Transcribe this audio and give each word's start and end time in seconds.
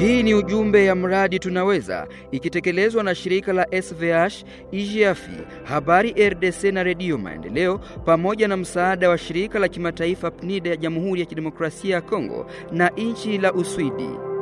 Hii 0.00 0.22
ni 0.22 0.34
ujumbe 0.34 0.84
ya 0.84 0.94
mradi 0.94 1.38
Tunaweza 1.38 2.06
ikitekelezwa 2.30 3.02
na 3.04 3.14
shirika 3.14 3.52
la 3.52 3.66
SVH, 3.82 4.44
IGAFI, 4.72 5.30
Habari 5.64 6.28
RDC 6.28 6.64
na 6.64 6.82
Redio 6.82 7.18
Maendeleo 7.18 7.78
pamoja 8.04 8.48
na 8.48 8.56
msaada 8.56 9.08
wa 9.10 9.18
shirika 9.18 9.58
la 9.58 9.68
kimataifa 9.68 10.30
PNID 10.30 10.66
ya 10.66 10.76
Jamhuri 10.76 11.20
ya 11.20 11.26
Kidemokrasia 11.26 11.94
ya 11.94 12.00
Kongo 12.00 12.46
na 12.72 12.88
nchi 12.88 13.38
la 13.38 13.52
Uswidi. 13.52 14.33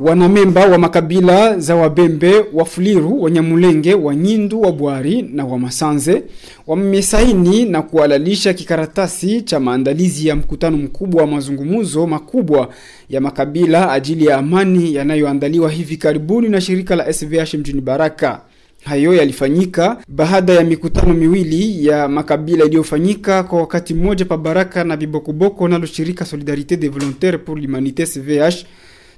Wanamemba 0.00 0.66
wa 0.66 0.78
makabila 0.78 1.58
za 1.58 1.76
Wabembe, 1.76 2.32
Wafuliru, 2.52 3.22
Wanyamulenge, 3.22 3.94
Wanyindu, 3.94 4.60
Wabwari 4.60 5.22
na 5.22 5.44
Wamasanze 5.44 6.22
wamesaini 6.66 7.64
na 7.64 7.82
kualalisha 7.82 8.52
kikaratasi 8.54 9.42
cha 9.42 9.60
maandalizi 9.60 10.28
ya 10.28 10.36
mkutano 10.36 10.76
mkubwa 10.76 11.20
wa 11.22 11.26
mazungumuzo 11.26 12.06
makubwa 12.06 12.68
ya 13.08 13.20
makabila 13.20 13.92
ajili 13.92 14.26
ya 14.26 14.36
amani 14.38 14.94
yanayoandaliwa 14.94 15.70
hivi 15.70 15.96
karibuni 15.96 16.48
na 16.48 16.60
shirika 16.60 16.96
la 16.96 17.12
SVH 17.12 17.54
mjini 17.54 17.80
Baraka. 17.80 18.40
Hayo 18.84 19.14
yalifanyika 19.14 19.96
baada 20.08 20.52
ya 20.52 20.64
mikutano 20.64 21.14
miwili 21.14 21.86
ya 21.86 22.08
makabila 22.08 22.64
iliyofanyika 22.64 23.42
kwa 23.42 23.60
wakati 23.60 23.94
mmoja 23.94 24.24
pa 24.24 24.36
Baraka 24.36 24.84
na 24.84 24.96
Bibokoboko 24.96 25.68
nalo 25.68 25.86
shirika 25.86 26.24
Solidarite 26.24 26.76
des 26.76 26.88
Volontaires 26.90 27.38
pour 27.44 27.56
l'Humanité 27.58 28.06
SVH 28.06 28.64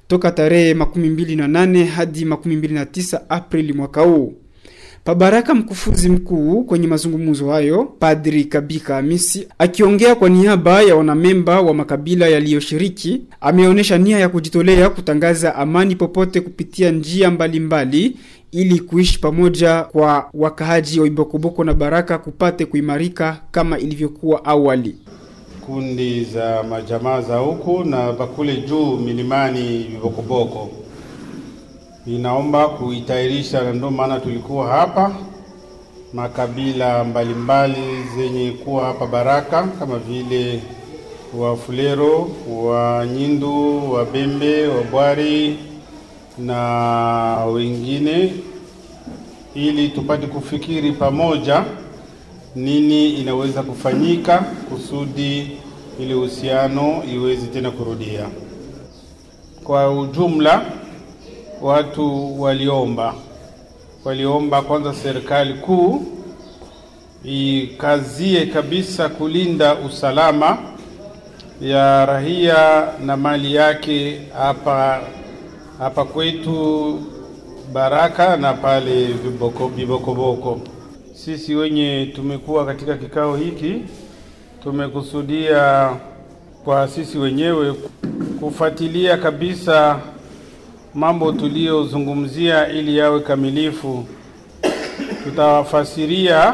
toka 0.09 0.31
tarehe 0.31 0.73
makumi 0.73 1.09
mbili 1.09 1.35
na 1.35 1.47
nane 1.47 1.83
hadi 1.85 2.25
makumi 2.25 2.55
mbili 2.55 2.73
na 2.73 2.85
tisa 2.85 3.29
Aprili 3.29 3.73
mwaka 3.73 4.01
huu. 4.01 4.33
Pabaraka, 5.03 5.53
mkufunzi 5.55 6.09
mkuu 6.09 6.63
kwenye 6.63 6.87
mazungumzo 6.87 7.49
hayo, 7.49 7.83
Padri 7.99 8.45
Kabika 8.45 8.95
Hamisi, 8.95 9.47
akiongea 9.59 10.15
kwa 10.15 10.29
niaba 10.29 10.81
ya 10.81 10.95
wanamemba 10.95 11.61
wa 11.61 11.73
makabila 11.73 12.27
yaliyoshiriki, 12.27 13.21
ameonyesha 13.41 13.97
nia 13.97 14.19
ya 14.19 14.29
kujitolea 14.29 14.89
kutangaza 14.89 15.55
amani 15.55 15.95
popote 15.95 16.41
kupitia 16.41 16.91
njia 16.91 17.31
mbalimbali 17.31 17.99
mbali, 18.09 18.17
ili 18.51 18.79
kuishi 18.79 19.19
pamoja 19.19 19.83
kwa 19.83 20.29
wakaaji 20.33 20.99
wa 20.99 21.07
Ibokoboko 21.07 21.63
na 21.63 21.73
Baraka 21.73 22.17
kupate 22.17 22.65
kuimarika 22.65 23.41
kama 23.51 23.79
ilivyokuwa 23.79 24.45
awali 24.45 24.95
kundi 25.69 26.23
za 26.23 26.63
majamaa 26.63 27.21
za 27.21 27.37
huku 27.37 27.83
na 27.83 28.11
bakule 28.11 28.57
juu 28.57 28.97
milimani 28.97 29.77
Vibokoboko. 29.77 30.69
Inaomba 32.07 32.67
kuitairisha, 32.67 33.61
na 33.63 33.73
ndio 33.73 33.91
maana 33.91 34.19
tulikuwa 34.19 34.67
hapa 34.67 35.15
makabila 36.13 37.03
mbalimbali 37.03 37.79
mbali 37.79 38.03
zenye 38.17 38.51
kuwa 38.51 38.85
hapa 38.85 39.07
Baraka 39.07 39.63
kama 39.63 39.97
vile 39.99 40.59
Wafulero, 41.37 42.29
Wanyindu, 42.63 43.91
Wabembe, 43.93 44.67
Wabwari 44.67 45.57
na 46.37 47.45
wengine, 47.53 48.33
ili 49.55 49.89
tupate 49.89 50.27
kufikiri 50.27 50.91
pamoja 50.91 51.63
nini 52.63 53.09
inaweza 53.09 53.63
kufanyika 53.63 54.37
kusudi 54.37 55.51
ili 55.99 56.13
uhusiano 56.13 57.03
iwezi 57.13 57.47
tena 57.47 57.71
kurudia. 57.71 58.25
Kwa 59.63 59.99
ujumla, 59.99 60.61
watu 61.61 62.41
waliomba 62.41 63.13
waliomba 64.05 64.61
kwanza 64.61 64.93
serikali 64.93 65.53
kuu 65.53 66.01
ikazie 67.23 68.45
kabisa 68.45 69.09
kulinda 69.09 69.75
usalama 69.75 70.57
ya 71.61 72.05
rahia 72.05 72.87
na 73.05 73.17
mali 73.17 73.55
yake 73.55 74.21
hapa 74.37 75.01
hapa 75.79 76.05
kwetu 76.05 76.99
Baraka 77.73 78.37
na 78.37 78.53
pale 78.53 79.05
Viboko 79.07 79.67
Vibokoboko. 79.67 80.59
Sisi 81.25 81.55
wenye 81.55 82.11
tumekuwa 82.15 82.65
katika 82.65 82.97
kikao 82.97 83.35
hiki 83.35 83.81
tumekusudia 84.63 85.89
kwa 86.63 86.87
sisi 86.87 87.17
wenyewe 87.17 87.75
kufuatilia 88.39 89.17
kabisa 89.17 89.99
mambo 90.93 91.31
tuliyozungumzia 91.31 92.67
ili 92.69 92.97
yawe 92.97 93.19
kamilifu. 93.19 94.05
Tutawafasiria 95.23 96.53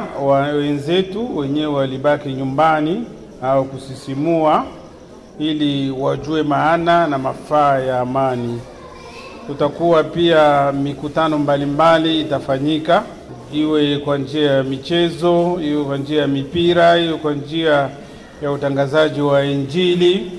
wenzetu 0.58 1.38
wenyewe 1.38 1.74
walibaki 1.74 2.30
nyumbani 2.30 3.04
au 3.42 3.66
kusisimua, 3.66 4.66
ili 5.40 5.92
wajue 5.92 6.44
maana 6.44 7.08
na 7.08 7.18
mafaa 7.18 7.80
ya 7.80 8.00
amani. 8.00 8.62
Tutakuwa 9.48 10.04
pia 10.04 10.72
mikutano 10.72 11.38
mbalimbali 11.38 12.10
mbali 12.10 12.22
itafanyika 12.22 13.04
iwe 13.56 13.98
kwa 13.98 14.18
njia 14.18 14.52
ya 14.52 14.64
michezo, 14.64 15.60
iwe 15.64 15.84
kwa 15.84 15.98
njia 15.98 16.22
ya 16.22 16.28
mipira, 16.28 16.98
iwe 16.98 17.18
kwa 17.18 17.34
njia 17.34 17.90
ya 18.42 18.52
utangazaji 18.52 19.22
wa 19.22 19.46
Injili 19.46 20.32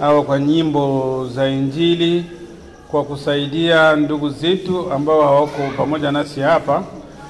au 0.00 0.24
kwa 0.24 0.38
nyimbo 0.38 1.26
za 1.34 1.48
Injili, 1.48 2.24
kwa 2.90 3.04
kusaidia 3.04 3.96
ndugu 3.96 4.30
zetu 4.30 4.92
ambao 4.92 5.22
hawako 5.22 5.62
pamoja 5.76 6.12
nasi 6.12 6.40
hapa 6.40 6.82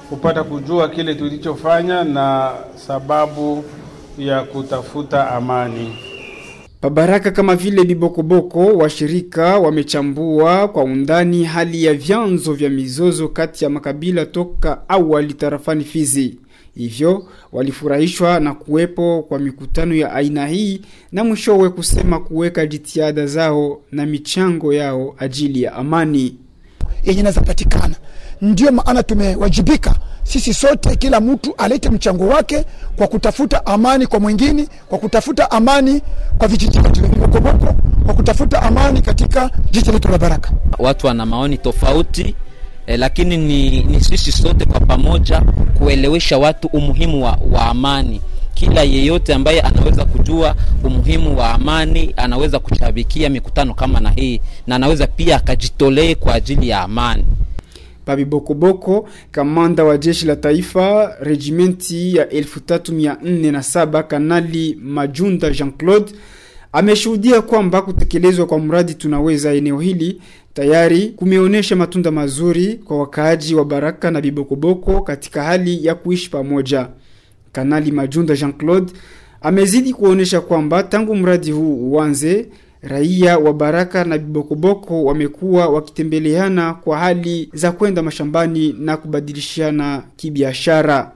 kupata 0.09 0.43
kujua 0.43 0.89
kile 0.89 1.15
tulichofanya 1.15 2.03
na 2.03 2.51
sababu 2.75 3.63
ya 4.17 4.41
kutafuta 4.43 5.31
amani. 5.31 5.95
Pabaraka 6.81 7.31
kama 7.31 7.55
vile 7.55 7.83
Bibokoboko, 7.85 8.59
washirika 8.65 9.59
wamechambua 9.59 10.67
kwa 10.67 10.83
undani 10.83 11.43
hali 11.43 11.83
ya 11.83 11.93
vyanzo 11.93 12.53
vya 12.53 12.69
mizozo 12.69 13.27
kati 13.27 13.63
ya 13.63 13.69
makabila 13.69 14.25
toka 14.25 14.89
awali 14.89 15.33
tarafani 15.33 15.83
Fizi. 15.83 16.37
Hivyo 16.75 17.25
walifurahishwa 17.51 18.39
na 18.39 18.53
kuwepo 18.53 19.25
kwa 19.27 19.39
mikutano 19.39 19.95
ya 19.95 20.13
aina 20.13 20.47
hii 20.47 20.81
na 21.11 21.23
mwishowe 21.23 21.69
kusema 21.69 22.19
kuweka 22.19 22.65
jitihada 22.65 23.25
zao 23.27 23.81
na 23.91 24.05
michango 24.05 24.73
yao 24.73 25.15
ajili 25.17 25.61
ya 25.61 25.73
amani 25.73 26.35
yenye 27.03 27.23
nazapatikana. 27.23 27.95
Ndio 28.41 28.71
maana 28.71 29.03
tumewajibika 29.03 29.95
sisi 30.23 30.53
sote, 30.53 30.95
kila 30.95 31.19
mtu 31.21 31.53
alete 31.57 31.89
mchango 31.89 32.27
wake 32.27 32.65
kwa 32.95 33.07
kutafuta 33.07 33.65
amani 33.65 34.07
kwa 34.07 34.19
mwingine, 34.19 34.67
kwa 34.89 34.97
kutafuta 34.97 35.51
amani 35.51 36.01
kwa 36.37 36.47
vijiji 36.47 36.79
vyetu 36.79 37.01
vya 37.01 37.27
kwa 38.05 38.13
kutafuta 38.15 38.61
amani 38.63 39.01
katika 39.01 39.49
jiji 39.71 39.91
letu 39.91 40.07
la 40.07 40.17
Baraka. 40.17 40.51
Watu 40.79 41.07
wana 41.07 41.25
maoni 41.25 41.57
tofauti 41.57 42.35
eh, 42.87 42.99
lakini 42.99 43.37
ni, 43.37 43.83
ni 43.83 44.01
sisi 44.01 44.31
sote 44.31 44.65
kwa 44.65 44.79
pamoja 44.79 45.41
kuelewesha 45.77 46.37
watu 46.37 46.67
umuhimu 46.67 47.23
wa, 47.23 47.37
wa 47.51 47.65
amani. 47.65 48.21
Kila 48.59 48.83
yeyote 48.83 49.33
ambaye 49.33 49.61
anaweza 49.61 50.05
kujua 50.05 50.55
umuhimu 50.83 51.37
wa 51.37 51.53
amani 51.53 52.13
anaweza 52.17 52.59
kushabikia 52.59 53.29
mikutano 53.29 53.73
kama 53.73 53.99
na 53.99 54.09
hii, 54.09 54.41
na 54.67 54.75
anaweza 54.75 55.07
pia 55.07 55.35
akajitolee 55.35 56.15
kwa 56.15 56.33
ajili 56.33 56.69
ya 56.69 56.81
amani. 56.81 57.23
Babi 57.23 57.35
Pabibokoboko, 58.05 59.09
kamanda 59.31 59.83
wa 59.83 59.97
jeshi 59.97 60.25
la 60.25 60.35
taifa 60.35 61.15
regimenti 61.19 62.15
ya 62.15 62.25
3407 62.25 64.03
Kanali 64.03 64.77
Majunda 64.83 65.49
Jean-Claude 65.49 66.11
ameshuhudia 66.71 67.41
kwamba 67.41 67.81
kutekelezwa 67.81 68.45
kwa 68.45 68.59
mradi 68.59 68.93
tunaweza 68.93 69.53
eneo 69.53 69.79
hili 69.79 70.21
tayari 70.53 71.07
kumeonyesha 71.07 71.75
matunda 71.75 72.11
mazuri 72.11 72.73
kwa 72.75 72.99
wakaaji 72.99 73.55
wa 73.55 73.65
Baraka 73.65 74.11
na 74.11 74.21
Bibokoboko 74.21 75.01
katika 75.01 75.43
hali 75.43 75.85
ya 75.85 75.95
kuishi 75.95 76.29
pamoja. 76.29 76.87
Kanali 77.51 77.91
Majunda 77.91 78.35
Jean-Claude 78.35 78.93
amezidi 79.41 79.93
kuonyesha 79.93 80.41
kwamba 80.41 80.83
tangu 80.83 81.15
mradi 81.15 81.51
huu 81.51 81.91
uanze 81.91 82.45
raia 82.81 83.37
wa 83.37 83.53
Baraka 83.53 84.03
na 84.03 84.17
Bibokoboko 84.17 85.03
wamekuwa 85.03 85.67
wakitembeleana 85.67 86.73
kwa 86.73 86.97
hali 86.97 87.49
za 87.53 87.71
kwenda 87.71 88.03
mashambani 88.03 88.75
na 88.79 88.97
kubadilishana 88.97 90.03
kibiashara. 90.15 91.11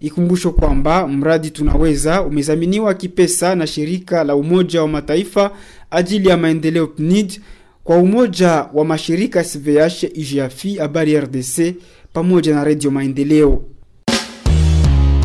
Ikumbusho 0.00 0.50
kwamba 0.50 1.08
mradi 1.08 1.50
tunaweza 1.50 2.22
umezaminiwa 2.22 2.94
kipesa 2.94 3.54
na 3.54 3.66
shirika 3.66 4.24
la 4.24 4.36
Umoja 4.36 4.82
wa 4.82 4.88
Mataifa 4.88 5.50
ajili 5.90 6.28
ya 6.28 6.36
maendeleo 6.36 6.86
PNID 6.86 7.40
kwa 7.84 7.96
umoja 7.96 8.66
wa 8.74 8.84
mashirika 8.84 9.44
SVH, 9.44 10.02
IGAFI, 10.14 10.74
Habari 10.76 11.20
RDC 11.20 11.74
pamoja 12.12 12.54
na 12.54 12.64
redio 12.64 12.90
Maendeleo. 12.90 13.62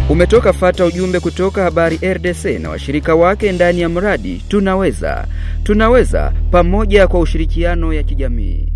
Umetoka 0.10 0.54
fata 0.54 0.86
ujumbe 0.86 1.20
kutoka 1.20 1.64
Habari 1.64 2.00
RDC 2.14 2.46
na 2.46 2.70
washirika 2.70 3.16
wake 3.16 3.52
ndani 3.52 3.82
ya 3.82 3.90
mradi 3.90 4.44
Tunaweza. 4.48 5.28
Tunaweza 5.64 6.34
pamoja 6.52 7.08
kwa 7.08 7.20
ushirikiano 7.20 7.94
ya 7.94 8.04
kijamii. 8.04 8.75